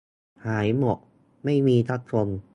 [0.45, 0.97] หายหมด
[1.43, 2.27] ไม่มีซักคน